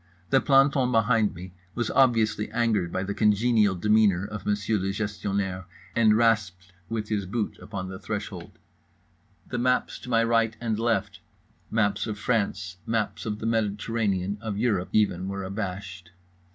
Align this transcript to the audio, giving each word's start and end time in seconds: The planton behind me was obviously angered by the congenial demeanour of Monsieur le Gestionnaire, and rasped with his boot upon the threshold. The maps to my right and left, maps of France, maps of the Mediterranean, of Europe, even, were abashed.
The 0.31 0.41
planton 0.41 0.91
behind 0.91 1.35
me 1.35 1.53
was 1.75 1.91
obviously 1.91 2.49
angered 2.49 2.91
by 2.91 3.03
the 3.03 3.13
congenial 3.13 3.75
demeanour 3.75 4.25
of 4.25 4.47
Monsieur 4.47 4.79
le 4.79 4.87
Gestionnaire, 4.91 5.65
and 5.95 6.17
rasped 6.17 6.71
with 6.89 7.09
his 7.09 7.27
boot 7.27 7.59
upon 7.59 7.87
the 7.87 7.99
threshold. 7.99 8.57
The 9.47 9.59
maps 9.59 9.99
to 9.99 10.09
my 10.09 10.23
right 10.23 10.57
and 10.59 10.79
left, 10.79 11.19
maps 11.69 12.07
of 12.07 12.17
France, 12.17 12.77
maps 12.87 13.27
of 13.27 13.37
the 13.37 13.45
Mediterranean, 13.45 14.39
of 14.41 14.57
Europe, 14.57 14.89
even, 14.91 15.27
were 15.27 15.43
abashed. 15.43 16.09